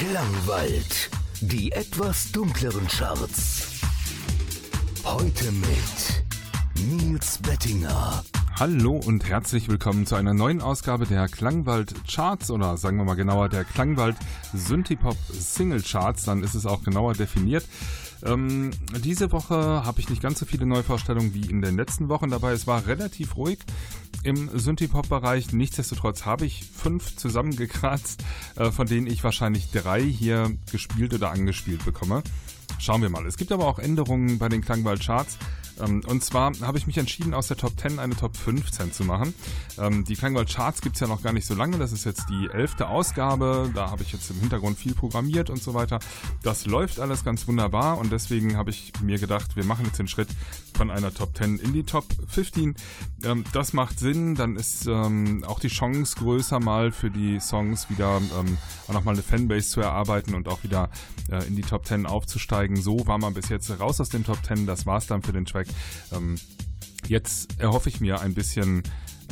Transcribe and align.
Klangwald. 0.00 1.10
Die 1.42 1.72
etwas 1.72 2.32
dunkleren 2.32 2.88
Charts. 2.88 3.82
Heute 5.04 5.52
mit 5.52 6.24
Nils 6.88 7.36
Bettinger. 7.36 8.24
Hallo 8.58 8.98
und 9.04 9.28
herzlich 9.28 9.68
willkommen 9.68 10.06
zu 10.06 10.14
einer 10.14 10.32
neuen 10.32 10.62
Ausgabe 10.62 11.04
der 11.04 11.28
Klangwald 11.28 11.92
Charts 12.10 12.50
oder 12.50 12.78
sagen 12.78 12.96
wir 12.96 13.04
mal 13.04 13.12
genauer 13.12 13.50
der 13.50 13.64
Klangwald 13.64 14.16
Synthipop 14.54 15.18
Single 15.28 15.82
Charts. 15.82 16.24
Dann 16.24 16.42
ist 16.42 16.54
es 16.54 16.64
auch 16.64 16.82
genauer 16.82 17.12
definiert. 17.12 17.66
Ähm, 18.24 18.70
diese 19.04 19.32
Woche 19.32 19.84
habe 19.84 20.00
ich 20.00 20.08
nicht 20.08 20.22
ganz 20.22 20.38
so 20.38 20.46
viele 20.46 20.64
Neuvorstellungen 20.64 21.34
wie 21.34 21.44
in 21.44 21.60
den 21.60 21.76
letzten 21.76 22.08
Wochen 22.08 22.30
dabei. 22.30 22.52
Es 22.52 22.66
war 22.66 22.86
relativ 22.86 23.36
ruhig 23.36 23.58
im 24.22 24.50
Synthipop-Bereich. 24.58 25.52
Nichtsdestotrotz 25.52 26.24
habe 26.24 26.46
ich 26.46 26.64
fünf 26.64 27.16
zusammengekratzt, 27.16 28.24
äh, 28.56 28.70
von 28.70 28.86
denen 28.86 29.06
ich 29.06 29.24
wahrscheinlich 29.24 29.70
drei 29.70 30.02
hier 30.02 30.50
gespielt 30.70 31.14
oder 31.14 31.30
angespielt 31.30 31.84
bekomme. 31.84 32.22
Schauen 32.78 33.02
wir 33.02 33.10
mal. 33.10 33.26
Es 33.26 33.36
gibt 33.36 33.52
aber 33.52 33.66
auch 33.66 33.78
Änderungen 33.78 34.38
bei 34.38 34.48
den 34.48 34.62
Klangwald 34.62 35.04
Charts. 35.04 35.36
Ähm, 35.36 35.69
und 35.78 36.22
zwar 36.22 36.52
habe 36.60 36.78
ich 36.78 36.86
mich 36.86 36.98
entschieden, 36.98 37.34
aus 37.34 37.48
der 37.48 37.56
Top 37.56 37.78
10 37.78 37.98
eine 37.98 38.16
Top 38.16 38.36
15 38.36 38.92
zu 38.92 39.04
machen. 39.04 39.34
Ähm, 39.78 40.04
die 40.04 40.14
Klangwald 40.14 40.48
Charts 40.48 40.80
gibt 40.80 40.96
es 40.96 41.00
ja 41.00 41.06
noch 41.06 41.22
gar 41.22 41.32
nicht 41.32 41.46
so 41.46 41.54
lange. 41.54 41.78
Das 41.78 41.92
ist 41.92 42.04
jetzt 42.04 42.28
die 42.28 42.48
elfte 42.52 42.88
Ausgabe. 42.88 43.70
Da 43.74 43.90
habe 43.90 44.02
ich 44.02 44.12
jetzt 44.12 44.30
im 44.30 44.40
Hintergrund 44.40 44.78
viel 44.78 44.94
programmiert 44.94 45.50
und 45.50 45.62
so 45.62 45.74
weiter. 45.74 45.98
Das 46.42 46.66
läuft 46.66 47.00
alles 47.00 47.24
ganz 47.24 47.46
wunderbar 47.48 47.98
und 47.98 48.12
deswegen 48.12 48.56
habe 48.56 48.70
ich 48.70 48.92
mir 49.02 49.18
gedacht, 49.18 49.56
wir 49.56 49.64
machen 49.64 49.86
jetzt 49.86 49.98
den 49.98 50.08
Schritt 50.08 50.28
von 50.74 50.90
einer 50.90 51.12
Top 51.12 51.36
10 51.36 51.58
in 51.58 51.72
die 51.72 51.84
Top 51.84 52.04
15. 52.28 52.74
Ähm, 53.24 53.44
das 53.52 53.72
macht 53.72 53.98
Sinn. 53.98 54.34
Dann 54.34 54.56
ist 54.56 54.88
auch 54.88 55.60
die 55.60 55.68
Chance 55.68 56.16
größer, 56.16 56.60
mal 56.60 56.92
für 56.92 57.10
die 57.10 57.38
Songs 57.40 57.90
wieder 57.90 58.20
auch 58.88 58.92
nochmal 58.92 59.14
eine 59.14 59.22
Fanbase 59.22 59.68
zu 59.68 59.80
erarbeiten 59.80 60.34
und 60.34 60.48
auch 60.48 60.62
wieder 60.62 60.90
äh, 61.30 61.46
in 61.46 61.56
die 61.56 61.62
Top 61.62 61.86
10 61.86 62.06
aufzusteigen. 62.06 62.76
So 62.76 63.06
war 63.06 63.18
man 63.18 63.34
bis 63.34 63.48
jetzt 63.48 63.70
raus 63.78 64.00
aus 64.00 64.08
den 64.08 64.24
Top 64.24 64.38
10. 64.44 64.66
Das 64.66 64.86
war 64.86 64.98
es 64.98 65.06
dann 65.06 65.22
für 65.22 65.32
den 65.32 65.46
Track. 65.46 65.68
Ähm, 66.12 66.38
jetzt 67.06 67.58
erhoffe 67.60 67.88
ich 67.88 68.00
mir 68.00 68.20
ein 68.20 68.34
bisschen 68.34 68.82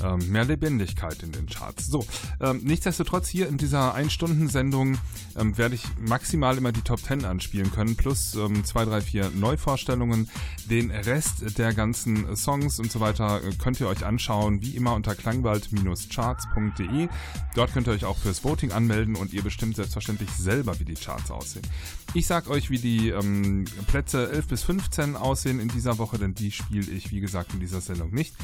ähm, 0.02 0.30
mehr 0.30 0.44
Lebendigkeit 0.44 1.22
in 1.22 1.32
den 1.32 1.46
Charts. 1.46 1.86
So, 1.86 2.04
ähm, 2.40 2.60
nichtsdestotrotz 2.64 3.28
hier 3.28 3.48
in 3.48 3.58
dieser 3.58 3.94
1-Stunden-Sendung 3.94 4.98
ähm, 5.36 5.58
werde 5.58 5.74
ich 5.74 5.84
maximal 6.00 6.56
immer 6.56 6.72
die 6.72 6.82
Top 6.82 7.00
10 7.00 7.24
anspielen 7.24 7.70
können, 7.72 7.96
plus 7.96 8.34
ähm, 8.34 8.64
2, 8.64 8.84
3, 8.84 9.00
4 9.00 9.30
Neuvorstellungen. 9.30 10.28
Den 10.70 10.90
Rest 10.90 11.58
der 11.58 11.72
ganzen 11.74 12.36
Songs 12.36 12.78
und 12.78 12.92
so 12.92 13.00
weiter 13.00 13.42
äh, 13.42 13.52
könnt 13.56 13.80
ihr 13.80 13.88
euch 13.88 14.04
anschauen, 14.04 14.62
wie 14.62 14.76
immer 14.76 14.94
unter 14.94 15.14
klangwald-charts.de. 15.14 17.08
Dort 17.54 17.72
könnt 17.72 17.86
ihr 17.86 17.92
euch 17.92 18.04
auch 18.04 18.18
fürs 18.18 18.44
Voting 18.44 18.72
anmelden 18.72 19.16
und 19.16 19.32
ihr 19.32 19.42
bestimmt 19.42 19.76
selbstverständlich 19.76 20.30
selber, 20.30 20.78
wie 20.80 20.84
die 20.84 20.94
Charts 20.94 21.30
aussehen. 21.30 21.66
Ich 22.14 22.26
sag 22.26 22.48
euch, 22.48 22.70
wie 22.70 22.78
die 22.78 23.08
ähm, 23.10 23.64
Plätze 23.86 24.30
11 24.30 24.48
bis 24.48 24.62
15 24.62 25.16
aussehen 25.16 25.60
in 25.60 25.68
dieser 25.68 25.98
Woche, 25.98 26.18
denn 26.18 26.34
die 26.34 26.50
spiele 26.52 26.90
ich, 26.90 27.10
wie 27.10 27.20
gesagt, 27.20 27.52
in 27.54 27.60
dieser 27.60 27.80
Sendung 27.80 28.10
nicht. 28.10 28.34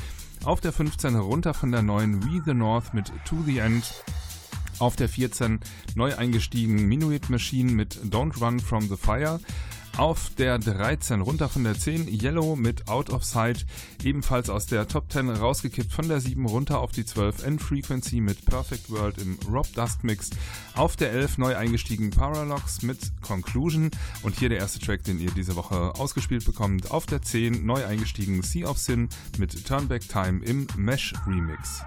Auf 0.45 0.61
der 0.61 0.73
15 0.73 1.17
runter 1.17 1.55
von 1.55 1.73
der 1.73 1.81
neuen 1.81 2.23
We 2.23 2.42
the 2.45 2.53
North 2.53 2.92
mit 2.92 3.11
To 3.25 3.37
the 3.47 3.59
End. 3.59 4.05
Auf 4.78 4.95
der 4.95 5.09
14 5.09 5.61
neu 5.95 6.14
eingestiegen 6.14 6.87
Minuit 6.87 7.31
Machine 7.31 7.73
mit 7.73 7.97
Don't 8.05 8.39
Run 8.39 8.61
from 8.61 8.83
the 8.83 8.97
Fire. 8.97 9.41
Auf 9.97 10.31
der 10.37 10.59
13 10.59 11.20
runter 11.20 11.48
von 11.48 11.62
der 11.62 11.78
10 11.78 12.09
Yellow 12.09 12.56
mit 12.56 12.89
Out 12.89 13.11
of 13.11 13.23
Sight, 13.25 13.64
ebenfalls 14.03 14.50
aus 14.50 14.67
der 14.67 14.89
Top 14.89 15.11
10 15.11 15.31
rausgekippt 15.31 15.92
von 15.92 16.09
der 16.09 16.20
7 16.20 16.45
runter 16.47 16.81
auf 16.81 16.91
die 16.91 17.05
12 17.05 17.47
N 17.47 17.59
Frequency 17.61 18.20
mit 18.20 18.45
Perfect 18.45 18.91
World 18.91 19.19
im 19.19 19.39
Rob 19.48 19.72
Dust 19.75 20.03
Mix. 20.03 20.31
Auf 20.75 20.97
der 20.97 21.12
11 21.12 21.39
neu 21.39 21.56
eingestiegen 21.56 22.11
Paralox 22.11 22.83
mit 22.83 22.98
Conclusion 23.22 23.92
und 24.25 24.37
hier 24.37 24.48
der 24.48 24.59
erste 24.59 24.81
Track, 24.81 25.05
den 25.05 25.20
ihr 25.20 25.31
diese 25.31 25.55
Woche 25.55 25.95
ausgespielt 25.95 26.45
bekommt. 26.45 26.91
Auf 26.91 27.06
der 27.06 27.22
10 27.22 27.65
neu 27.65 27.84
eingestiegen 27.87 28.43
Sea 28.43 28.69
of 28.69 28.78
Sin 28.78 29.09
mit 29.38 29.65
Turnback 29.65 30.09
Time 30.09 30.44
im 30.44 30.66
Mesh 30.76 31.15
Remix. 31.25 31.82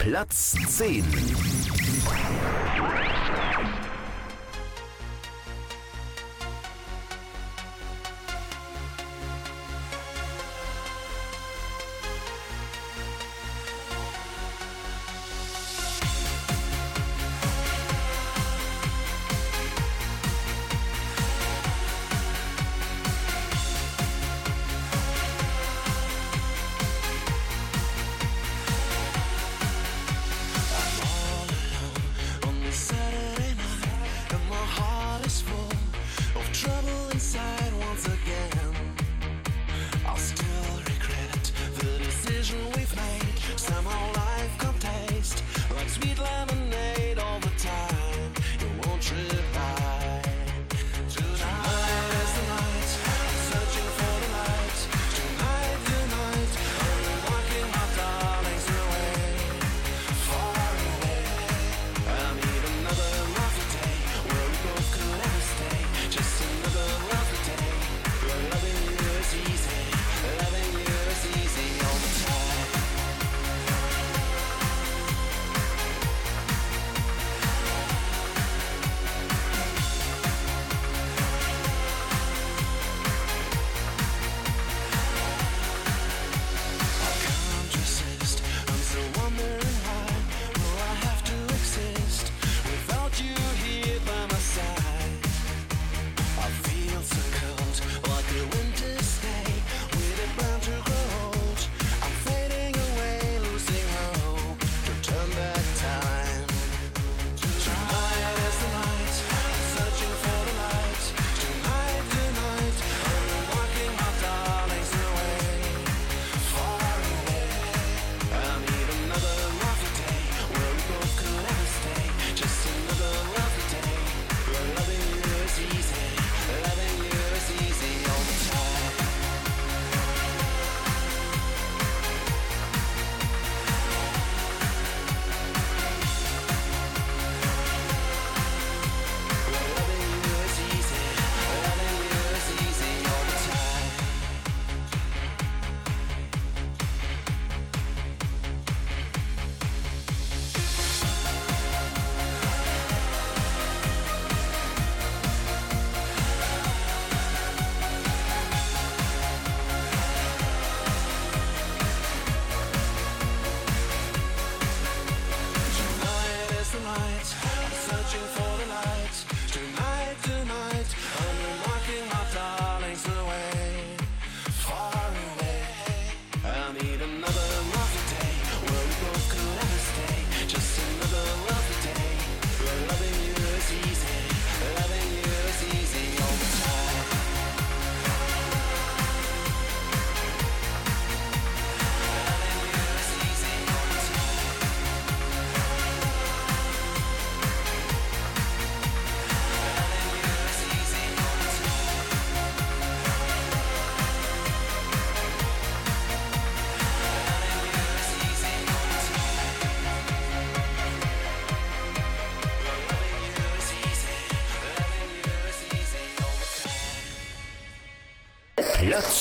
Platz 0.00 0.56
10. 0.66 1.04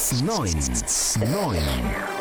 Platz 0.10 1.18
9. 1.20 2.19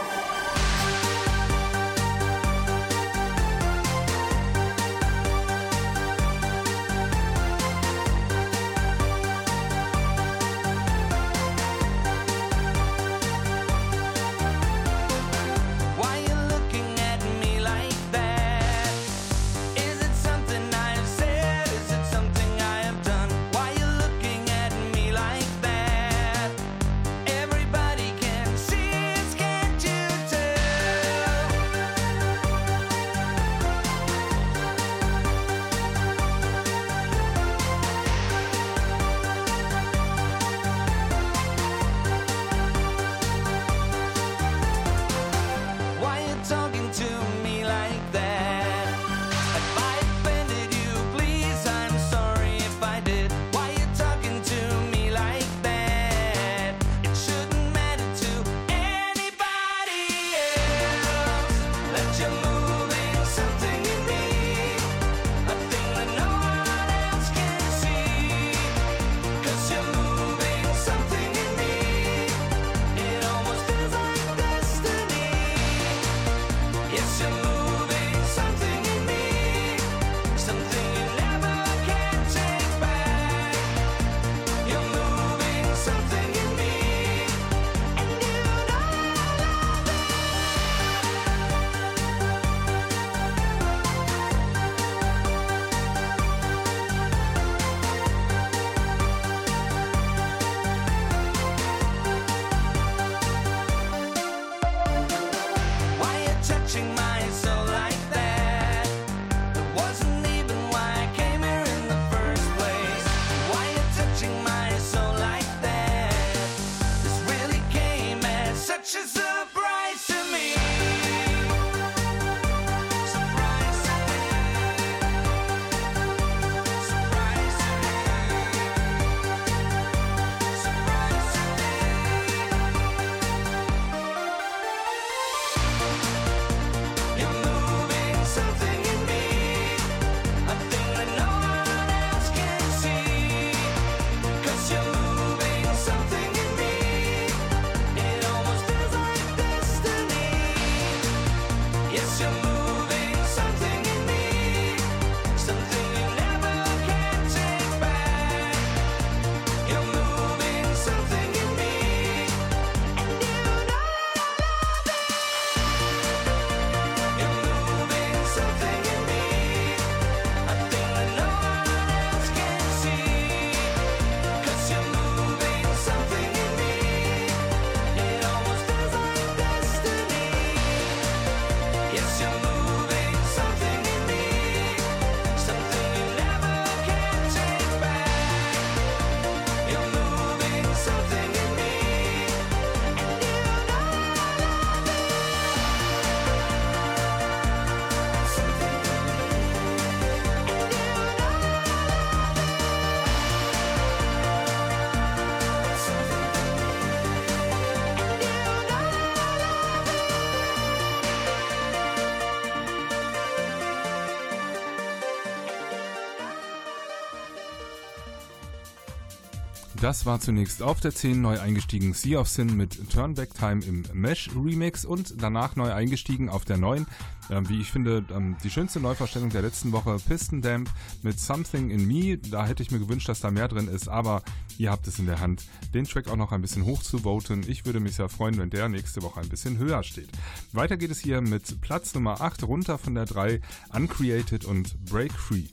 Das 219.81 220.07
war 220.07 220.19
zunächst 220.19 220.61
auf 220.61 220.81
der 220.81 220.93
10 220.93 221.21
neu 221.21 221.39
eingestiegen 221.39 221.95
Sea 221.95 222.19
of 222.19 222.29
Sin 222.29 222.57
mit 222.57 222.91
Turnback 222.91 223.33
Time 223.35 223.65
im 223.65 223.85
Mesh 223.93 224.29
Remix 224.35 224.85
und 224.85 225.23
danach 225.23 225.55
neu 225.55 225.73
eingestiegen 225.73 226.29
auf 226.29 226.45
der 226.45 226.57
9, 226.57 226.85
äh, 227.29 227.41
wie 227.47 227.61
ich 227.61 227.71
finde, 227.71 228.05
ähm, 228.13 228.37
die 228.43 228.51
schönste 228.51 228.81
Neuvorstellung 228.81 229.31
der 229.31 229.43
letzten 229.43 229.71
Woche, 229.71 229.97
Piston 230.09 230.43
Damp 230.43 230.69
mit 231.03 231.21
Something 231.21 231.71
in 231.71 231.87
Me. 231.87 232.19
Da 232.19 232.45
hätte 232.45 232.65
ich 232.65 232.73
mir 232.73 232.81
gewünscht, 232.81 233.09
dass 233.09 233.21
da 233.21 233.31
mehr 233.31 233.47
drin 233.47 233.69
ist, 233.69 233.89
aber 233.89 234.25
ihr 234.59 234.73
habt 234.73 234.89
es 234.89 234.99
in 234.99 235.07
der 235.07 235.21
Hand, 235.21 235.45
den 235.73 235.85
Track 235.85 236.09
auch 236.09 236.17
noch 236.17 236.33
ein 236.33 236.43
bisschen 236.43 236.65
hoch 236.65 236.83
zu 236.83 237.05
voten. 237.05 237.45
Ich 237.47 237.65
würde 237.65 237.79
mich 237.79 237.95
sehr 237.95 238.09
freuen, 238.09 238.37
wenn 238.37 238.51
der 238.51 238.69
nächste 238.69 239.03
Woche 239.03 239.21
ein 239.21 239.29
bisschen 239.29 239.59
höher 239.59 239.85
steht. 239.85 240.09
Weiter 240.53 240.77
geht 240.77 240.91
es 240.91 240.99
hier 240.99 241.21
mit 241.21 241.61
Platz 241.61 241.95
Nummer 241.95 242.21
8 242.21 242.43
runter 242.43 242.79
von 242.79 242.97
der 242.97 243.05
3, 243.05 243.41
Uncreated 243.73 244.45
und 244.45 244.85
Break 244.87 245.13
Free. 245.13 245.45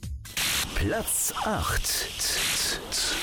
Platz 0.74 1.32
8. 1.44 3.15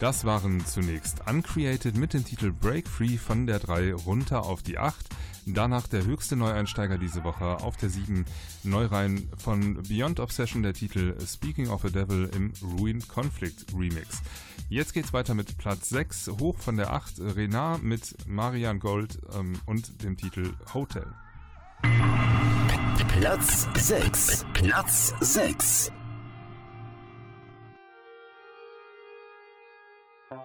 Das 0.00 0.24
waren 0.24 0.64
zunächst 0.64 1.18
Uncreated 1.28 1.94
mit 1.94 2.14
dem 2.14 2.24
Titel 2.24 2.52
Break 2.52 2.88
Free 2.88 3.18
von 3.18 3.46
der 3.46 3.58
3 3.58 3.92
runter 3.92 4.44
auf 4.44 4.62
die 4.62 4.78
8. 4.78 4.96
Danach 5.44 5.86
der 5.88 6.06
höchste 6.06 6.36
Neueinsteiger 6.36 6.96
diese 6.96 7.22
Woche 7.22 7.58
auf 7.58 7.76
der 7.76 7.90
7 7.90 8.24
Neurein 8.62 9.28
von 9.36 9.82
Beyond 9.82 10.18
Obsession 10.18 10.62
der 10.62 10.72
Titel 10.72 11.14
Speaking 11.26 11.68
of 11.68 11.84
a 11.84 11.90
Devil 11.90 12.30
im 12.34 12.50
Ruined 12.78 13.08
Conflict 13.08 13.66
Remix. 13.74 14.22
Jetzt 14.70 14.94
geht's 14.94 15.12
weiter 15.12 15.34
mit 15.34 15.58
Platz 15.58 15.90
6, 15.90 16.30
hoch 16.40 16.56
von 16.56 16.78
der 16.78 16.94
8 16.94 17.20
Renard 17.36 17.82
mit 17.82 18.26
Marian 18.26 18.80
Gold 18.80 19.18
ähm, 19.34 19.60
und 19.66 20.02
dem 20.02 20.16
Titel 20.16 20.54
Hotel. 20.72 21.12
Platz 23.06 23.68
6. 23.74 24.46
Platz 24.54 25.12
6. 25.20 25.92
At 30.32 30.38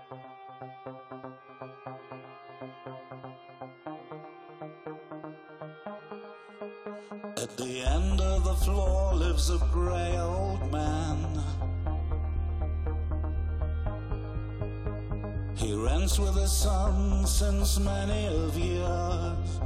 the 7.58 7.82
end 7.82 8.20
of 8.20 8.44
the 8.46 8.56
floor 8.66 9.14
lives 9.14 9.52
a 9.52 9.60
gray 9.72 10.18
old 10.18 10.72
man. 10.72 11.44
He 15.56 15.76
rents 15.76 16.18
with 16.18 16.36
his 16.36 16.52
son 16.52 17.28
since 17.28 17.78
many 17.78 18.26
of 18.26 18.58
years. 18.58 19.60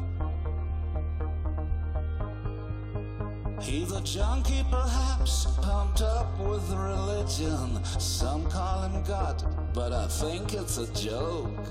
He's 3.61 3.93
a 3.93 4.01
junkie, 4.01 4.65
perhaps, 4.69 5.45
pumped 5.61 6.01
up 6.01 6.37
with 6.39 6.69
religion. 6.71 7.81
Some 7.85 8.49
call 8.49 8.81
him 8.81 9.01
God, 9.03 9.43
but 9.73 9.91
I 9.93 10.07
think 10.07 10.53
it's 10.53 10.77
a 10.77 10.87
joke. 10.93 11.65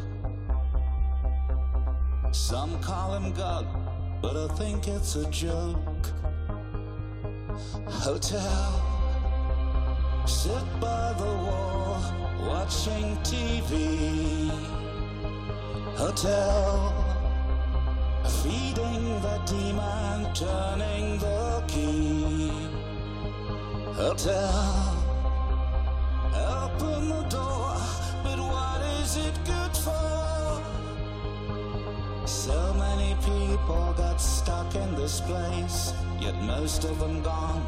Some 2.32 2.80
call 2.80 3.14
him 3.14 3.32
God, 3.32 3.66
but 4.22 4.36
I 4.36 4.48
think 4.54 4.88
it's 4.88 5.16
a 5.16 5.28
joke. 5.30 6.06
Hotel, 7.86 8.82
sit 10.26 10.80
by 10.80 11.14
the 11.18 11.24
wall, 11.24 12.02
watching 12.40 13.16
TV. 13.18 14.50
Hotel, 15.96 16.94
feeding 18.42 19.20
the 19.20 19.42
demon, 19.46 20.32
turning 20.34 21.18
the 21.18 21.64
key. 21.66 22.52
Hotel, 23.94 24.97
people 33.68 33.92
got 33.98 34.18
stuck 34.18 34.74
in 34.74 34.94
this 34.94 35.20
place, 35.20 35.92
yet 36.18 36.34
most 36.42 36.84
of 36.84 36.98
them 36.98 37.22
gone, 37.22 37.62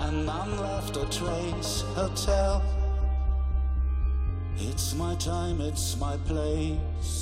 and 0.00 0.26
none 0.26 0.58
left 0.58 0.96
a 0.96 1.06
trace. 1.08 1.84
Hotel, 1.94 2.60
it's 4.56 4.94
my 4.94 5.14
time, 5.14 5.60
it's 5.60 5.96
my 5.98 6.16
place. 6.26 7.15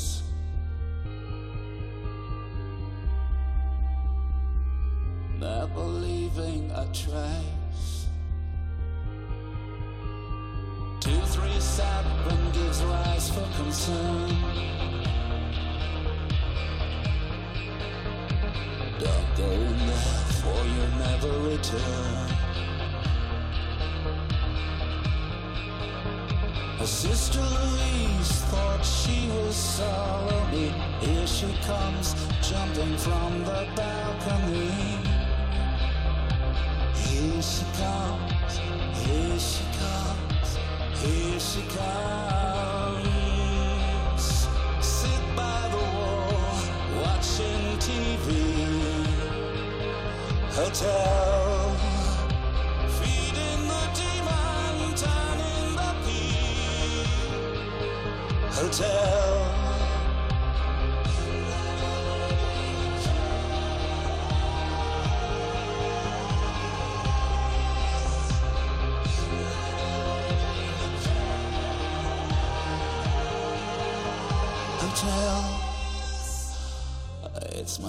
From 33.14 33.34
the 33.44 33.66
balcony. 33.76 34.98
Here 37.02 37.42
she 37.42 37.64
comes, 37.80 38.52
here 39.02 39.38
she 39.50 39.64
comes, 39.82 40.50
here 41.02 41.40
she 41.48 41.62
comes. 41.76 43.08
Sit 44.80 45.22
by 45.36 45.60
the 45.74 45.84
wall, 45.96 46.62
watching 47.02 47.78
TV. 47.86 48.28
Hotel. 50.56 51.33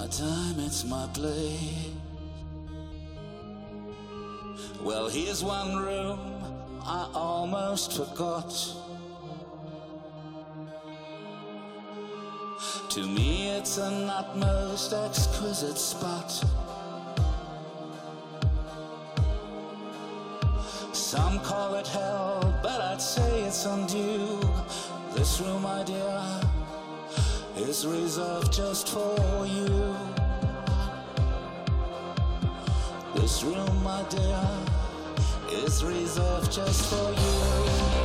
My 0.06 0.12
time, 0.12 0.60
it's 0.60 0.84
my 0.84 1.08
place. 1.14 1.90
Well, 4.82 5.08
here's 5.08 5.42
one 5.42 5.76
room 5.76 6.18
I 6.82 7.08
almost 7.12 7.94
forgot. 7.94 8.50
To 12.90 13.02
me, 13.02 13.50
it's 13.50 13.78
an 13.78 14.08
utmost 14.08 14.92
exquisite 14.92 15.78
spot. 15.78 16.30
Some 20.92 21.40
call 21.40 21.74
it 21.74 21.86
hell, 21.88 22.58
but 22.62 22.80
I'd 22.80 23.02
say 23.02 23.42
it's 23.42 23.66
undue. 23.66 24.40
This 25.14 25.40
room, 25.40 25.62
my 25.62 25.82
dear, 25.82 26.45
is 27.56 27.86
reserved 27.86 28.52
just 28.52 28.88
for 28.88 29.46
you. 29.46 29.96
This 33.14 33.42
room, 33.42 33.82
my 33.82 34.04
dear, 34.10 34.48
is 35.64 35.82
reserved 35.82 36.52
just 36.52 36.84
for 36.90 37.12
you. 37.12 37.95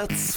Let's 0.00 0.29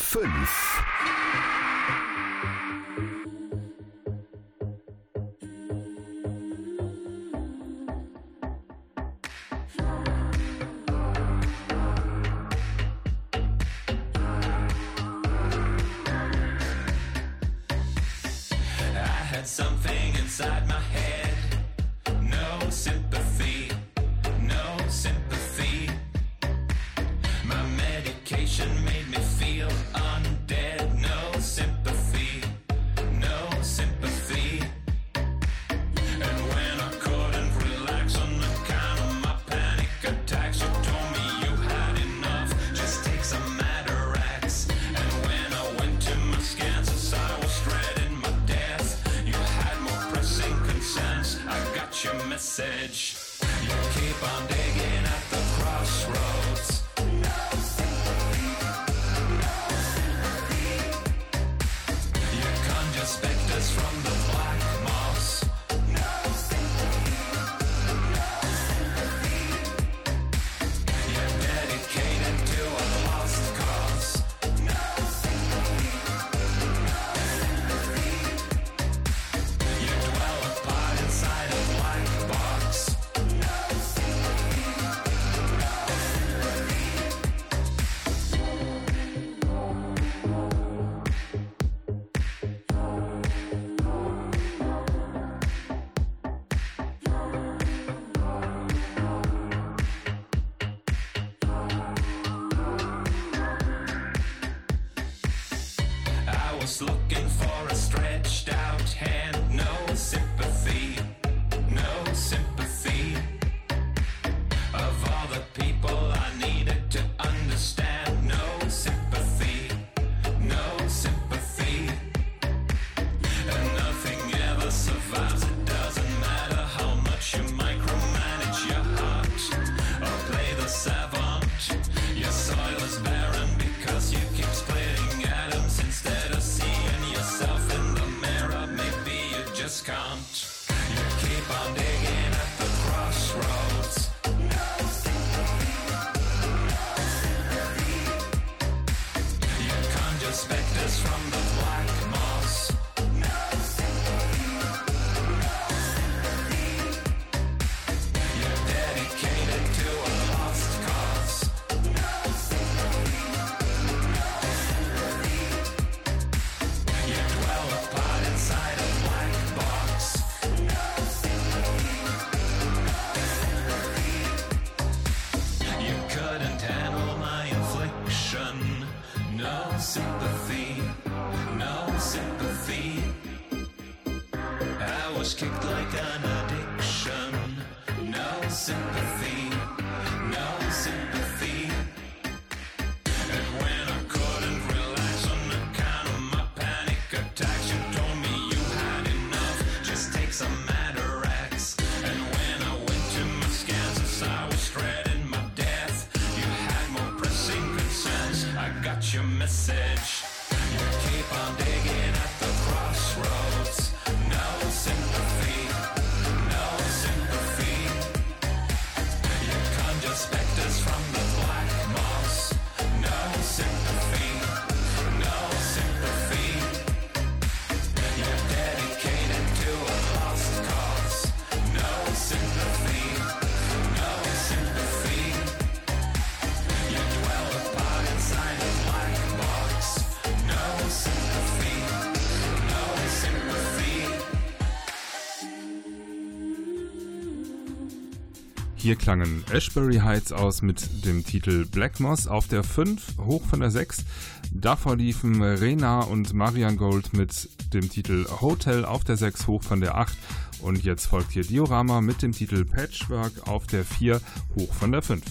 Hier 248.84 248.98
klangen 248.98 249.46
Ashbury 249.50 250.00
Heights 250.00 250.34
aus 250.34 250.62
mit 250.62 251.06
dem 251.06 251.24
Titel 251.24 251.66
Black 251.66 252.02
Moss 252.02 252.28
auf 252.28 252.50
der 252.50 252.66
5, 252.66 253.18
hoch 253.20 253.42
von 253.46 253.62
der 253.62 253.72
6. 253.72 254.04
Davor 254.52 254.98
liefen 254.98 255.42
Rena 255.42 256.02
und 256.02 256.34
Marian 256.34 256.76
Gold 256.76 257.14
mit 257.14 257.48
dem 257.74 257.90
Titel 257.90 258.26
Hotel 258.42 258.84
auf 258.84 259.06
der 259.06 259.16
6, 259.16 259.48
hoch 259.48 259.64
von 259.64 259.80
der 259.80 259.96
8. 259.96 260.18
Und 260.60 260.84
jetzt 260.84 261.06
folgt 261.06 261.32
hier 261.32 261.46
Diorama 261.46 262.02
mit 262.02 262.22
dem 262.22 262.34
Titel 262.34 262.66
Patchwork 262.66 263.48
auf 263.48 263.68
der 263.68 263.86
4, 263.86 264.20
hoch 264.58 264.74
von 264.74 264.92
der 264.92 265.02
5. 265.02 265.24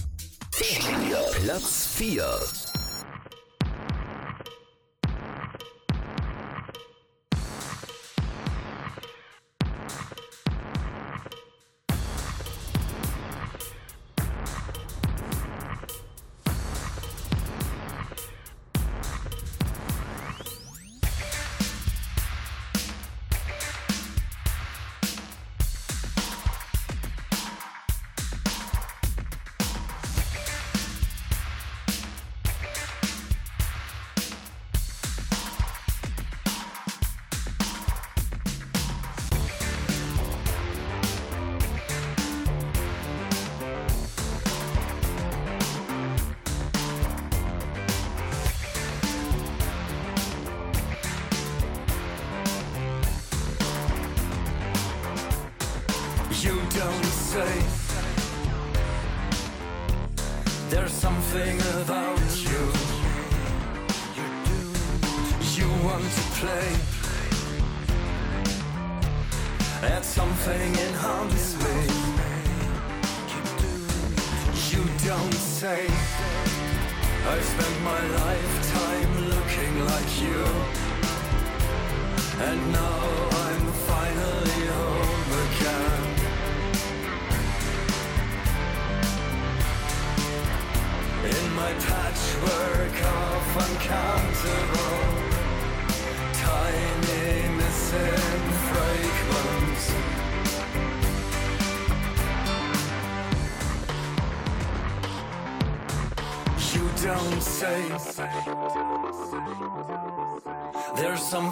Platz 1.45 1.89
4 1.95 2.25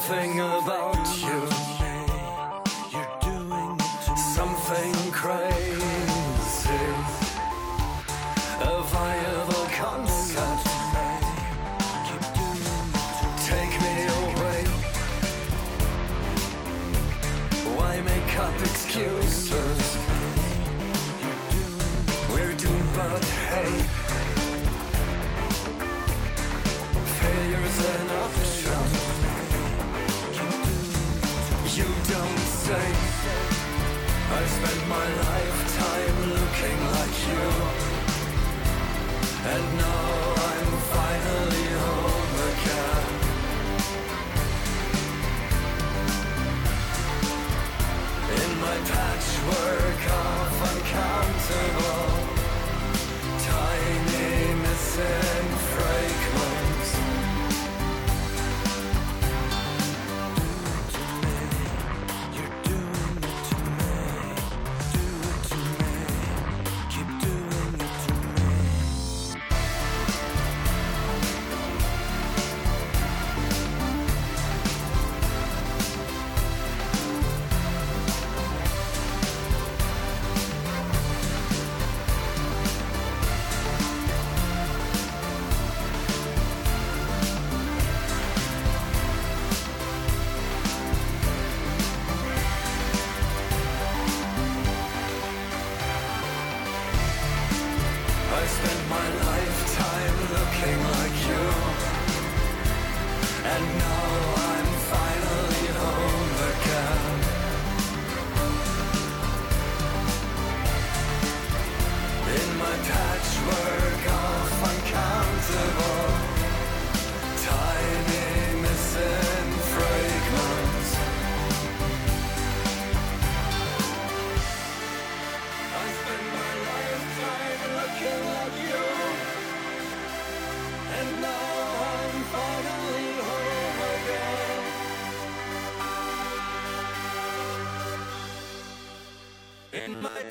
something 0.02 0.40
about 0.40 0.91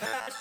In 0.01 0.40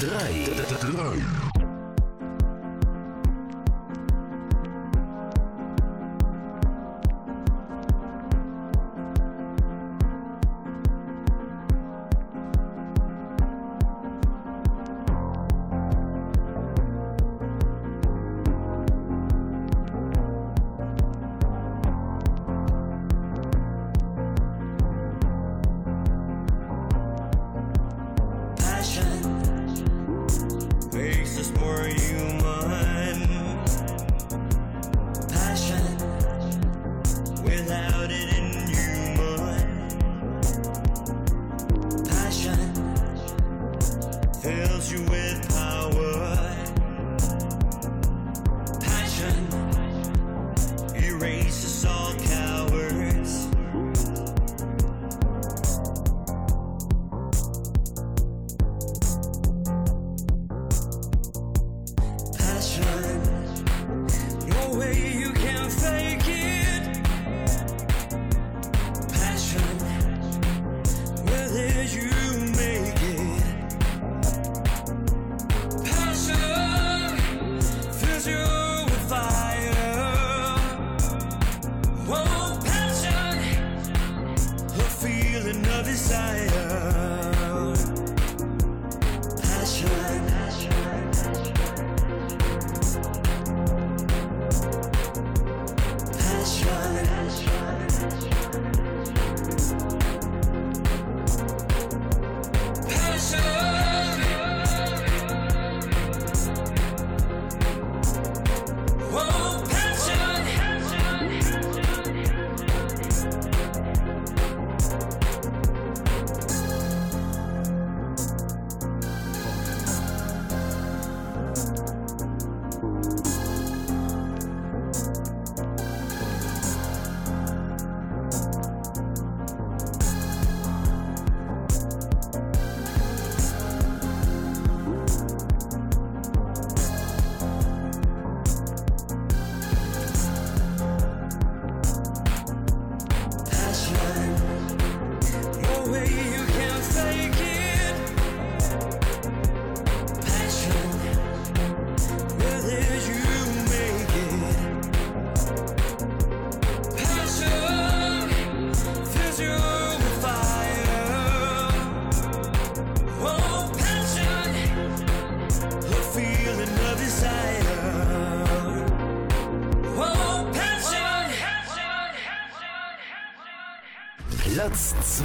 3. 0.00 0.08
3. 0.78 1.39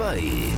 Platz 0.06 0.55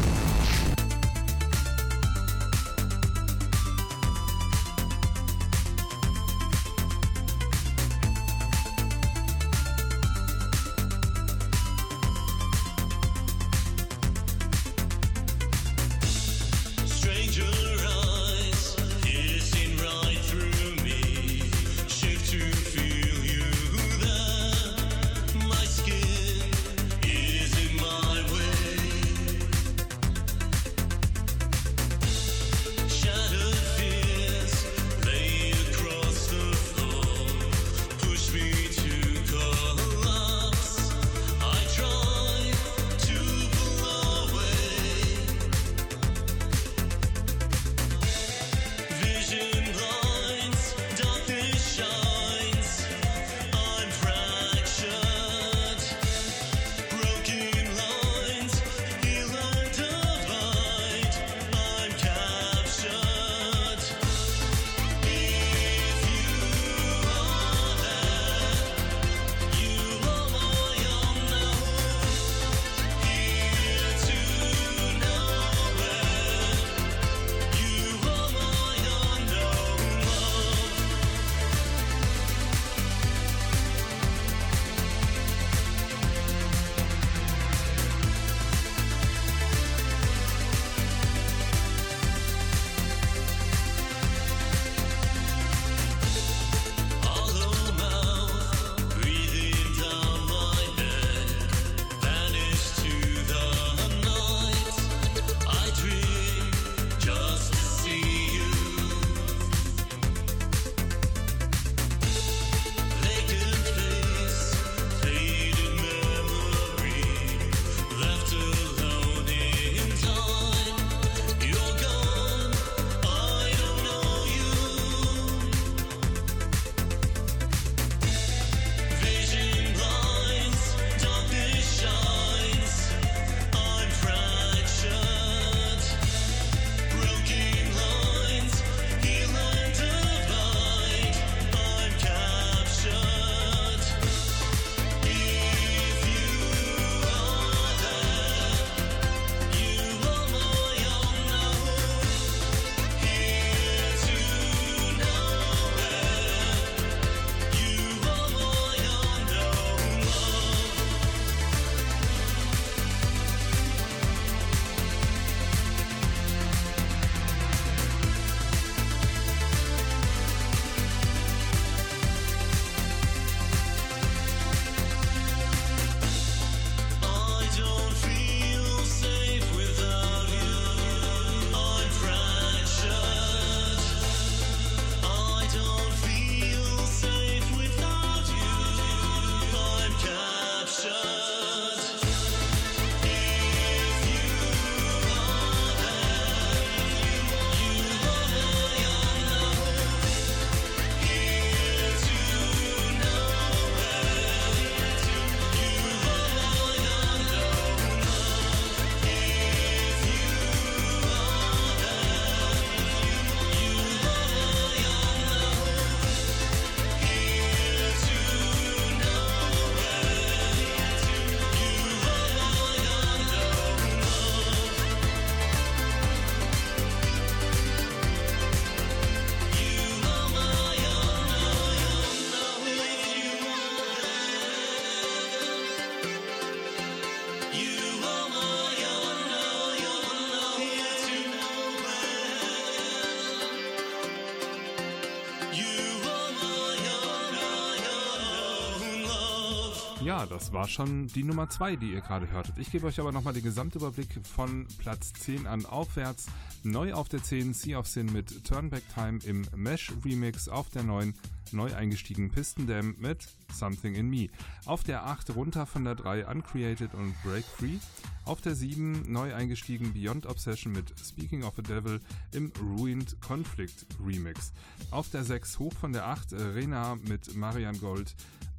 das 250.28 250.52
war 250.54 250.68
schon 250.68 251.08
die 251.08 251.24
Nummer 251.24 251.50
2, 251.50 251.76
die 251.76 251.92
ihr 251.94 252.02
gerade 252.02 252.30
hörtet. 252.30 252.58
Ich 252.58 252.72
gebe 252.72 252.88
euch 252.88 253.00
aber 253.00 253.12
nochmal 253.12 253.34
den 253.34 253.44
Gesamtüberblick 253.44 254.20
von 254.24 254.68
Platz 254.78 255.14
10 255.14 255.48
an 255.48 255.66
aufwärts. 255.66 256.28
Neu 256.64 256.94
auf 256.94 257.10
der 257.10 257.24
10 257.24 257.54
Sea 257.54 257.80
of 257.80 257.88
Sin 257.88 258.12
mit 258.12 258.44
Turnback 258.44 258.84
Time 258.94 259.20
im 259.26 259.48
Mesh 259.56 259.92
Remix. 260.04 260.50
Auf 260.50 260.70
der 260.70 260.84
9 260.84 261.14
neu 261.54 261.74
eingestiegen 261.74 262.30
Piston 262.30 262.68
Dam 262.68 262.96
mit 263.00 263.28
Something 263.54 263.96
in 263.96 264.10
Me. 264.10 264.28
Auf 264.66 264.84
der 264.84 265.06
8 265.06 265.36
runter 265.36 265.66
von 265.66 265.84
der 265.84 265.96
3 265.96 266.28
Uncreated 266.28 266.94
und 266.94 267.16
Break 267.24 267.46
Free. 267.46 267.78
Auf 268.26 268.42
der 268.42 268.56
7 268.56 269.12
neu 269.12 269.34
eingestiegen 269.34 269.94
Beyond 269.94 270.26
Obsession 270.26 270.74
mit 270.74 270.94
Speaking 271.00 271.44
of 271.44 271.54
the 271.56 271.64
Devil 271.64 272.00
im 272.34 272.52
Ruined 272.78 273.22
Conflict 273.22 273.86
Remix. 274.06 274.52
Auf 274.92 275.10
der 275.10 275.24
6 275.24 275.60
hoch 275.60 275.74
von 275.74 275.94
der 275.94 276.08
8 276.08 276.34
Rena 276.34 276.96
mit 277.08 277.36
Marian 277.36 277.80
Gold 277.80 278.16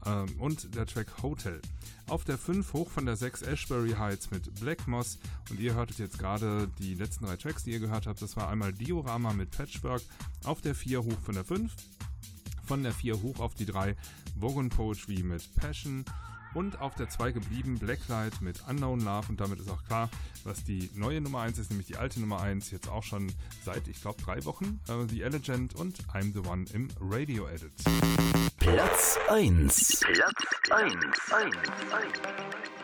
ähm, 0.06 0.28
und 0.38 0.74
der 0.74 0.86
Track 0.86 1.22
Hotel. 1.22 1.60
Auf 2.08 2.24
der 2.24 2.38
5 2.38 2.72
hoch 2.72 2.90
von 2.90 3.06
der 3.06 3.16
6 3.16 3.42
Ashbury 3.42 3.92
Heights 3.92 4.30
mit 4.30 4.54
Black 4.60 4.86
Moss 4.88 5.18
und 5.50 5.60
ihr 5.60 5.74
hörtet 5.74 5.98
jetzt 5.98 6.18
gerade 6.18 6.68
die 6.78 6.94
letzten 6.94 7.26
drei 7.26 7.36
Tracks, 7.36 7.64
die 7.64 7.72
ihr 7.72 7.80
gehört 7.80 8.06
habt. 8.06 8.22
Das 8.22 8.36
war 8.36 8.48
einmal 8.48 8.72
Diorama 8.72 9.32
mit 9.32 9.50
Patchwork. 9.50 10.02
Auf 10.44 10.60
der 10.60 10.74
4 10.74 11.02
hoch 11.02 11.20
von 11.24 11.34
der 11.34 11.44
5 11.44 11.74
von 12.64 12.82
der 12.82 12.92
4 12.92 13.22
hoch 13.22 13.40
auf 13.40 13.54
die 13.54 13.64
3 13.64 13.96
Vogon 14.36 14.68
Poetry 14.68 15.22
mit 15.22 15.54
Passion 15.56 16.04
und 16.54 16.80
auf 16.80 16.94
der 16.94 17.08
2 17.08 17.32
geblieben 17.32 17.78
Blacklight 17.78 18.40
mit 18.40 18.62
Unknown 18.68 19.00
Love. 19.00 19.26
Und 19.28 19.40
damit 19.40 19.60
ist 19.60 19.70
auch 19.70 19.84
klar, 19.84 20.08
was 20.44 20.64
die 20.64 20.90
neue 20.94 21.20
Nummer 21.20 21.40
1 21.40 21.58
ist, 21.58 21.70
nämlich 21.70 21.86
die 21.86 21.96
alte 21.96 22.20
Nummer 22.20 22.40
1, 22.40 22.70
jetzt 22.70 22.88
auch 22.88 23.02
schon 23.02 23.32
seit, 23.64 23.86
ich 23.88 24.00
glaube, 24.00 24.22
drei 24.22 24.44
Wochen. 24.44 24.80
Äh, 24.88 25.06
the 25.08 25.22
Elegant 25.22 25.74
und 25.74 25.98
I'm 26.08 26.32
the 26.32 26.48
One 26.48 26.64
im 26.72 26.88
Radio 27.00 27.46
Edit. 27.48 27.72
Platz 28.58 29.18
1. 29.28 30.00
Platz 30.00 30.70
1. 30.70 30.94
1. 30.94 31.32
1. 31.32 31.56
1. 31.92 32.77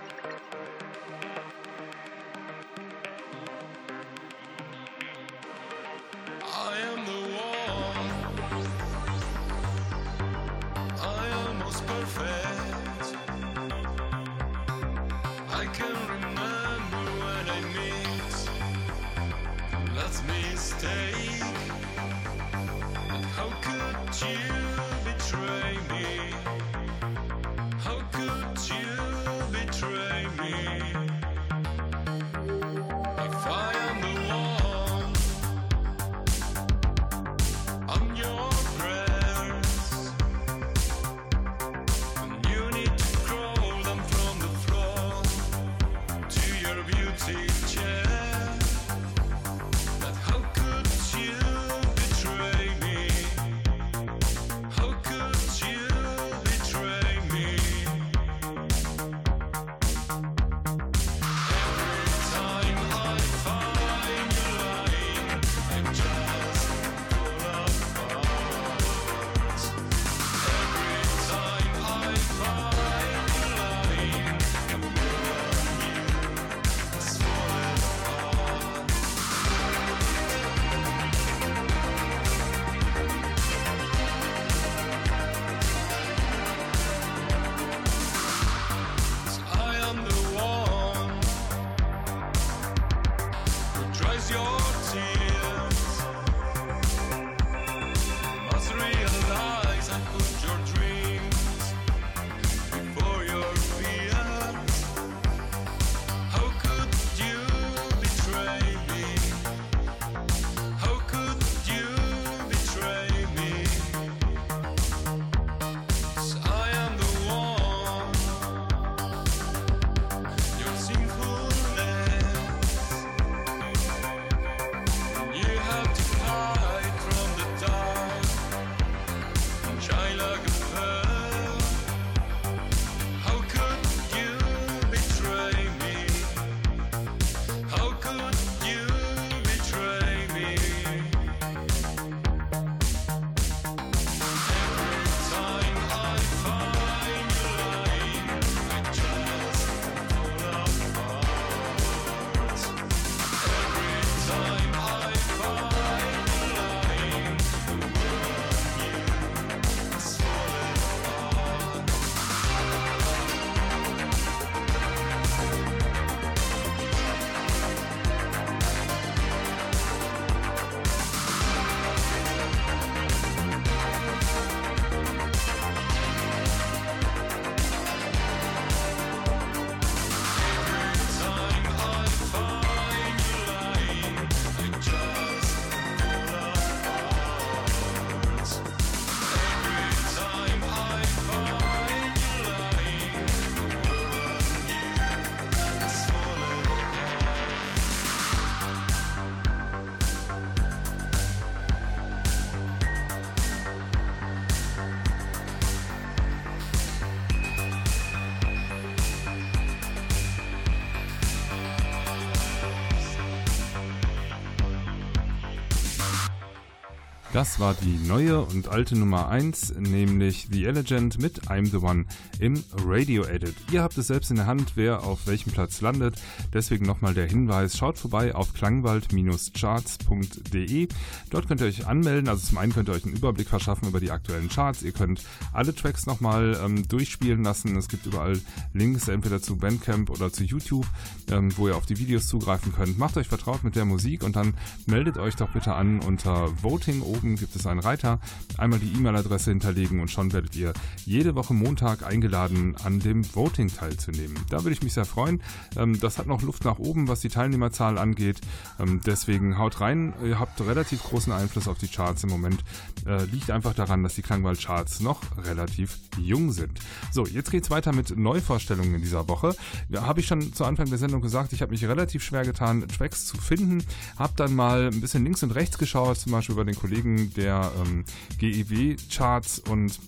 Das 217.35 217.59
war 217.59 217.74
die 217.74 217.99
neue 218.07 218.41
und 218.43 218.68
alte 218.68 218.97
Nummer 218.97 219.26
1, 219.26 219.74
nämlich 219.80 220.47
The 220.53 220.66
Elegant 220.66 221.20
mit 221.20 221.49
I'm 221.49 221.68
the 221.68 221.78
One 221.78 222.05
im 222.39 222.62
Radio 222.87 223.24
Edit. 223.24 223.57
Ihr 223.72 223.82
habt 223.82 223.99
es 223.99 224.07
selbst 224.07 224.30
in 224.30 224.37
der 224.37 224.47
Hand, 224.47 224.74
wer 224.76 225.03
auf 225.03 225.26
welchem 225.26 225.51
Platz 225.51 225.80
landet. 225.80 226.14
Deswegen 226.53 226.87
nochmal 226.87 227.12
der 227.12 227.26
Hinweis, 227.26 227.76
schaut 227.76 227.99
vorbei 227.99 228.37
auf 228.37 228.55
klangwald-charts.de. 228.55 230.87
Dort 231.30 231.49
könnt 231.49 231.61
ihr 231.61 231.66
euch 231.66 231.89
anmelden. 231.89 232.28
Also 232.28 232.47
zum 232.47 232.59
einen 232.59 232.72
könnt 232.72 232.89
ihr 232.89 232.93
euch 232.93 233.05
einen 233.05 233.16
Überblick 233.16 233.49
verschaffen 233.49 233.89
über 233.89 233.99
die 233.99 234.12
aktuellen 234.12 234.49
Charts. 234.49 234.85
Ihr 234.85 234.93
könnt 234.93 235.24
alle 235.53 235.74
Tracks 235.74 236.07
nochmal 236.07 236.57
ähm, 236.64 236.87
durchspielen 236.87 237.43
lassen. 237.43 237.76
Es 237.76 237.89
gibt 237.89 238.07
überall 238.07 238.41
Links, 238.74 239.09
entweder 239.09 239.43
zu 239.43 239.57
Bandcamp 239.57 240.09
oder 240.09 240.32
zu 240.32 240.45
YouTube, 240.45 240.87
ähm, 241.32 241.53
wo 241.57 241.66
ihr 241.66 241.74
auf 241.74 241.87
die 241.87 241.99
Videos 241.99 242.28
zugreifen 242.28 242.72
könnt. 242.72 242.97
Macht 242.97 243.16
euch 243.16 243.26
vertraut 243.26 243.64
mit 243.64 243.74
der 243.74 243.87
Musik 243.87 244.22
und 244.22 244.37
dann 244.37 244.55
meldet 244.87 245.18
euch 245.18 245.35
doch 245.35 245.53
bitte 245.53 245.74
an 245.74 245.99
unter 245.99 246.62
Voting 246.62 247.03
oben 247.03 247.24
gibt 247.33 247.57
es 247.57 247.66
einen 247.66 247.81
Reiter, 247.81 248.20
einmal 248.59 248.79
die 248.79 248.93
E-Mail-Adresse 248.93 249.51
hinterlegen 249.51 250.01
und 250.01 250.11
schon 250.11 250.33
werdet 250.33 250.55
ihr 250.55 250.72
jede 251.05 251.35
Woche 251.35 251.55
Montag 251.55 252.05
eingeladen, 252.05 252.77
an 252.85 253.01
dem 253.01 253.25
Voting 253.35 253.68
teilzunehmen. 253.68 254.37
Da 254.51 254.62
würde 254.62 254.72
ich 254.72 254.83
mich 254.83 254.93
sehr 254.93 255.05
freuen. 255.05 255.43
Ähm, 255.77 255.99
das 255.99 256.18
hat 256.18 256.27
noch 256.27 256.43
Luft 256.43 256.64
nach 256.64 256.79
oben, 256.79 257.09
was 257.09 257.20
die 257.20 257.29
Teilnehmerzahl 257.29 257.99
angeht. 257.99 258.41
Ähm, 258.79 259.01
deswegen 259.05 259.59
haut 259.59 259.81
rein. 259.81 260.12
Ihr 260.25 260.39
habt 260.39 260.61
relativ 260.61 261.03
großen 261.03 261.33
Einfluss 261.33 261.68
auf 261.68 261.79
die 261.79 261.89
Charts 261.89 262.22
im 262.25 262.31
Moment. 262.31 262.62
Äh, 263.07 263.25
liegt 263.25 263.51
einfach 263.51 263.75
daran, 263.75 264.03
dass 264.03 264.14
die 264.14 264.22
Klangwald-Charts 264.22 265.01
noch 265.01 265.20
relativ 265.39 265.99
jung 266.18 266.53
sind. 266.53 266.79
So, 267.11 267.27
jetzt 267.27 267.51
geht's 267.51 267.70
weiter 267.70 267.93
mit 267.93 268.16
Neuvorstellungen 268.16 268.95
in 268.95 269.01
dieser 269.01 269.29
Woche. 269.29 269.55
Da 269.89 270.07
habe 270.07 270.20
ich 270.20 270.27
schon 270.27 270.53
zu 270.53 270.64
Anfang 270.64 270.89
der 270.89 270.99
Sendung 270.99 271.20
gesagt, 271.20 271.53
ich 271.53 271.62
habe 271.62 271.72
mich 271.72 271.85
relativ 271.85 272.22
schwer 272.22 272.45
getan, 272.45 272.87
Tracks 272.89 273.27
zu 273.27 273.37
finden. 273.37 273.85
Habe 274.18 274.33
dann 274.37 274.55
mal 274.55 274.91
ein 274.93 275.01
bisschen 275.01 275.25
links 275.25 275.43
und 275.43 275.53
rechts 275.53 275.79
geschaut, 275.79 276.18
zum 276.18 276.33
Beispiel 276.33 276.55
über 276.55 276.64
den 276.64 276.75
Kollegen 276.75 277.14
der 277.17 277.73
ähm, 277.81 278.05
GEW-Charts 278.39 279.61
und 279.61 279.99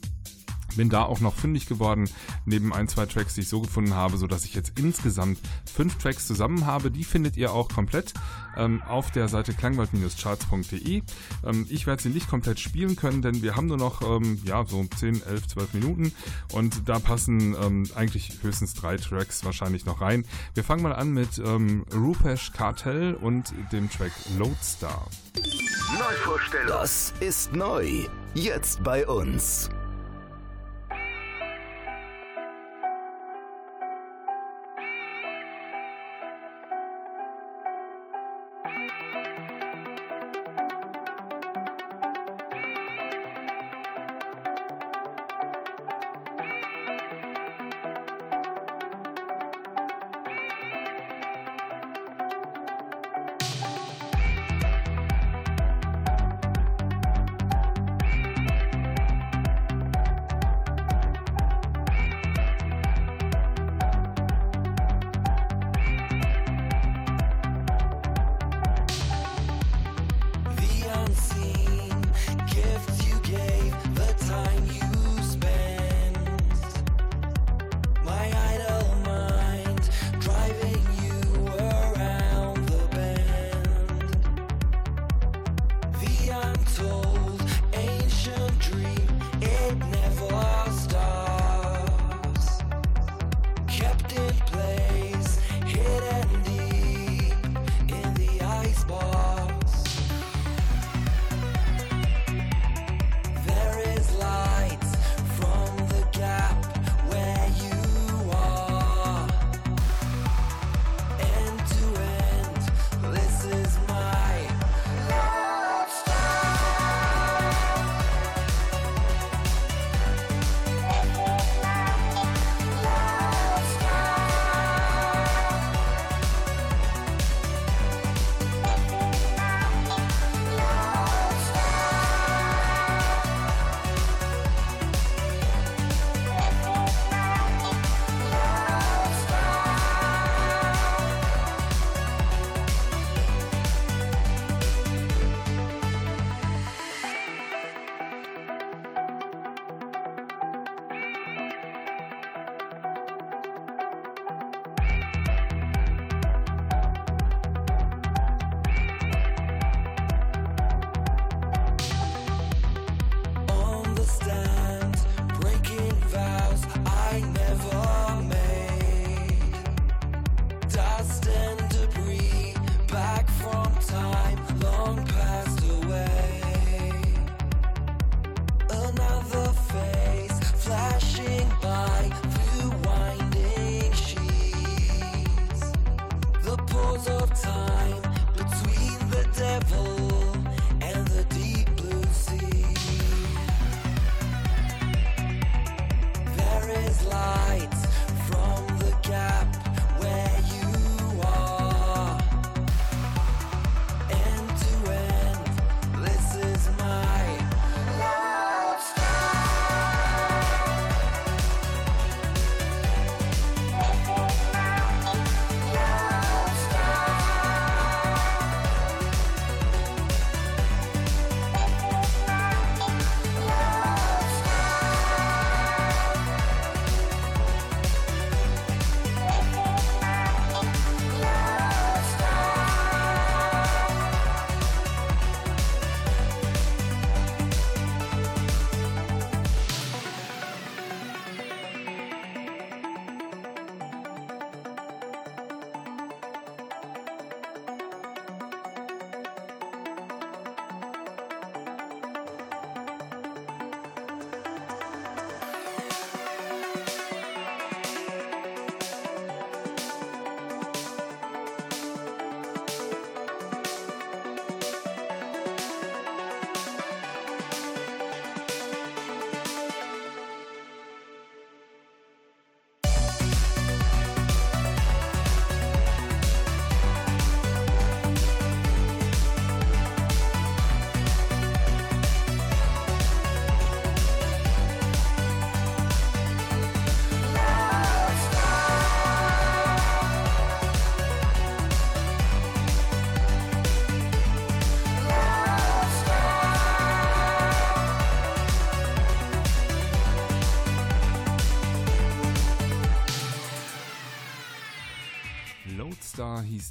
bin 0.77 0.89
da 0.89 1.03
auch 1.03 1.21
noch 1.21 1.35
fündig 1.35 1.67
geworden, 1.67 2.09
neben 2.45 2.73
ein, 2.73 2.89
zwei 2.89 3.07
Tracks, 3.07 3.35
die 3.35 3.43
ich 3.43 3.49
so 3.49 3.61
gefunden 3.61 3.95
habe, 3.95 4.17
sodass 4.17 4.45
ich 4.45 4.55
jetzt 4.55 4.79
insgesamt 4.79 5.39
fünf 5.73 5.97
Tracks 5.99 6.27
zusammen 6.27 6.67
habe. 6.67 6.91
Die 6.91 7.05
findet 7.05 7.37
ihr 7.37 7.53
auch 7.53 7.69
komplett 7.69 8.15
ähm, 8.57 8.83
auf 8.83 9.11
der 9.11 9.29
Seite 9.29 9.53
klangwald-charts.de. 9.55 11.03
Ähm, 11.45 11.67
ich 11.69 11.87
werde 11.87 12.03
sie 12.03 12.09
nicht 12.09 12.29
komplett 12.29 12.61
spielen 12.61 12.97
können, 12.97 13.23
denn 13.23 13.43
wir 13.43 13.57
haben 13.57 13.67
nur 13.67 13.77
noch 13.77 14.03
ähm, 14.03 14.41
ja, 14.45 14.65
so 14.65 14.85
10, 14.85 15.23
11, 15.23 15.49
12 15.49 15.75
Minuten 15.75 16.13
und 16.53 16.89
da 16.89 16.99
passen 16.99 17.55
ähm, 17.61 17.89
eigentlich 17.95 18.39
höchstens 18.43 18.75
drei 18.75 18.97
Tracks 18.97 19.45
wahrscheinlich 19.45 19.85
noch 19.87 20.01
rein. 20.01 20.25
Wir 20.55 20.65
fangen 20.65 20.83
mal 20.83 20.95
an 20.95 21.13
mit 21.13 21.39
ähm, 21.39 21.85
Rupesh 21.95 22.53
Cartel 22.53 23.15
und 23.15 23.53
dem 23.73 23.91
Track 23.91 24.13
Lodestar. 24.39 25.07
Neuvorstellung. 25.99 26.69
Das 26.69 27.15
ist 27.21 27.53
neu. 27.53 28.07
Jetzt 28.35 28.83
bei 28.83 29.07
uns. 29.07 29.71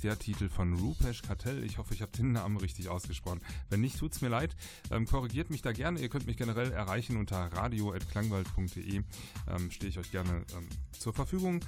Der 0.05 0.19
Titel 0.19 0.49
von 0.49 0.73
Rupesh 0.75 1.23
Kartel. 1.23 1.63
Ich 1.63 1.79
hoffe, 1.79 1.95
ich 1.95 2.03
habe 2.03 2.11
den 2.11 2.31
Namen 2.31 2.57
richtig 2.57 2.89
ausgesprochen. 2.89 3.41
Wenn 3.71 3.81
nicht, 3.81 3.97
tut's 3.97 4.21
mir 4.21 4.29
leid. 4.29 4.55
Ähm, 4.91 5.07
korrigiert 5.07 5.49
mich 5.49 5.63
da 5.63 5.71
gerne. 5.71 5.99
Ihr 5.99 6.09
könnt 6.09 6.27
mich 6.27 6.37
generell 6.37 6.71
erreichen 6.71 7.17
unter 7.17 7.37
radio.klangwald.de. 7.37 8.97
Ähm, 8.97 9.71
Stehe 9.71 9.89
ich 9.89 9.97
euch 9.97 10.11
gerne 10.11 10.45
ähm, 10.55 10.69
zur 10.91 11.13
Verfügung. 11.13 11.61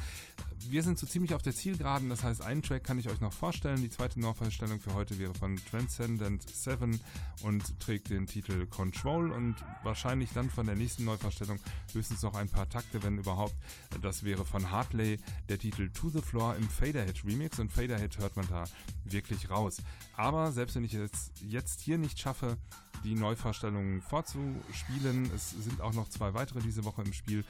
Wir 0.66 0.84
sind 0.84 1.00
so 1.00 1.08
ziemlich 1.08 1.34
auf 1.34 1.42
der 1.42 1.54
Zielgeraden. 1.54 2.10
Das 2.10 2.24
heißt, 2.24 2.42
einen 2.42 2.62
Track 2.62 2.84
kann 2.84 3.00
ich 3.00 3.10
euch 3.10 3.22
noch 3.22 3.32
vorstellen. 3.32 3.82
Die 3.82 3.90
zweite 3.90 4.20
Neuvorstellung 4.20 4.80
für 4.80 4.94
heute 4.94 5.18
wäre 5.20 5.34
von 5.34 5.56
Transcendent 5.56 6.44
7 6.50 7.00
und 7.44 7.80
trägt 7.80 8.10
den 8.10 8.28
Titel 8.28 8.66
Control 8.66 9.32
und 9.32 9.56
wahrscheinlich 9.84 10.32
dann 10.34 10.50
von 10.50 10.66
der 10.66 10.76
nächsten 10.76 11.06
Neuvorstellung 11.06 11.60
höchstens 11.94 12.22
noch 12.22 12.36
ein 12.36 12.50
paar 12.50 12.68
Takte, 12.70 13.02
wenn 13.04 13.18
überhaupt. 13.18 13.56
Das 14.02 14.24
wäre 14.24 14.44
von 14.46 14.72
Hartley 14.72 15.20
der 15.48 15.60
Titel 15.60 15.90
To 15.90 16.10
the 16.10 16.22
Floor 16.22 16.56
im 16.56 16.68
Faderhead 16.68 17.24
Remix 17.24 17.60
und 17.60 17.72
Faderhead 17.72 18.18
hört 18.18 18.36
man 18.36 18.48
da 18.50 18.66
wirklich 19.06 19.50
raus. 19.50 19.78
Aber 20.16 20.52
selbst 20.52 20.76
wenn 20.76 20.84
ich 20.84 20.94
es 20.94 21.32
jetzt 21.42 21.82
hier 21.82 21.98
nicht 21.98 22.20
schaffe, 22.20 22.58
die 23.04 23.16
Neuvorstellungen 23.16 24.02
vorzuspielen, 24.02 25.30
es 25.36 25.52
sind 25.52 25.82
auch 25.82 25.94
noch 25.94 26.10
zwei 26.10 26.34
weitere 26.34 26.60
diese 26.62 26.84
Woche 26.84 27.04
im 27.04 27.14
Spiel, 27.14 27.46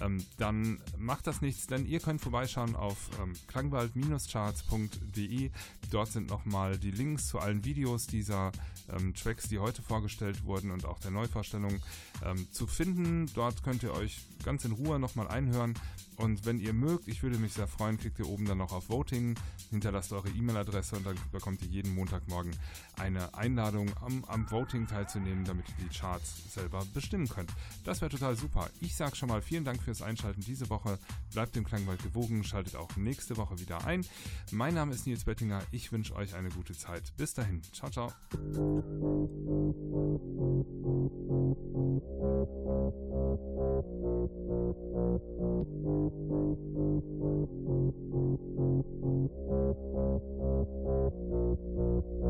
ähm, 0.00 0.24
dann 0.36 0.80
macht 0.96 1.26
das 1.26 1.40
nichts, 1.40 1.66
denn 1.66 1.86
ihr 1.86 2.00
könnt 2.00 2.20
vorbeischauen 2.20 2.76
auf 2.76 3.10
ähm, 3.22 3.32
klangwald-charts.de. 3.48 5.50
Dort 5.90 6.12
sind 6.12 6.28
nochmal 6.28 6.78
die 6.78 6.90
Links 6.90 7.28
zu 7.28 7.38
allen 7.38 7.64
Videos 7.64 8.06
dieser 8.06 8.52
ähm, 8.90 9.14
Tracks, 9.14 9.48
die 9.48 9.58
heute 9.58 9.82
vorgestellt 9.82 10.44
wurden 10.44 10.70
und 10.70 10.84
auch 10.84 10.98
der 11.00 11.10
Neuvorstellung 11.10 11.80
ähm, 12.24 12.46
zu 12.52 12.66
finden. 12.66 13.30
Dort 13.34 13.62
könnt 13.62 13.82
ihr 13.82 13.92
euch 13.92 14.20
ganz 14.44 14.64
in 14.64 14.72
Ruhe 14.72 14.98
nochmal 14.98 15.28
einhören. 15.28 15.74
Und 16.16 16.46
wenn 16.46 16.58
ihr 16.58 16.72
mögt, 16.72 17.06
ich 17.06 17.22
würde 17.22 17.38
mich 17.38 17.52
sehr 17.52 17.68
freuen, 17.68 17.96
klickt 17.96 18.18
ihr 18.18 18.28
oben 18.28 18.44
dann 18.44 18.58
noch 18.58 18.72
auf 18.72 18.88
Voting, 18.88 19.36
hinterlasst 19.70 20.12
eure 20.12 20.28
E-Mail-Adresse 20.28 20.96
und 20.96 21.06
dann 21.06 21.16
bekommt 21.30 21.62
ihr 21.62 21.68
jeden 21.68 21.94
Montagmorgen 21.94 22.56
eine 22.98 23.34
Einladung, 23.34 23.90
am, 24.02 24.24
am 24.26 24.50
Voting 24.50 24.86
teilzunehmen, 24.86 25.44
damit 25.44 25.66
ihr 25.68 25.86
die 25.88 25.98
Charts 25.98 26.52
selber 26.52 26.84
bestimmen 26.94 27.28
könnt. 27.28 27.50
Das 27.84 28.00
wäre 28.00 28.10
total 28.10 28.36
super. 28.36 28.68
Ich 28.80 28.96
sage 28.96 29.16
schon 29.16 29.28
mal 29.28 29.42
vielen 29.42 29.64
Dank 29.64 29.82
fürs 29.82 30.02
Einschalten 30.02 30.40
diese 30.40 30.70
Woche. 30.70 30.98
Bleibt 31.32 31.56
dem 31.56 31.64
Klangwald 31.64 32.02
gewogen, 32.02 32.44
schaltet 32.44 32.76
auch 32.76 32.96
nächste 32.96 33.36
Woche 33.36 33.58
wieder 33.58 33.84
ein. 33.86 34.04
Mein 34.50 34.74
Name 34.74 34.94
ist 34.94 35.06
Nils 35.06 35.24
Bettinger. 35.24 35.62
Ich 35.70 35.92
wünsche 35.92 36.14
euch 36.14 36.34
eine 36.34 36.50
gute 36.50 36.74
Zeit. 36.74 37.12
Bis 37.16 37.34
dahin. 37.34 37.62
Ciao, 37.72 37.90
ciao. 37.90 38.12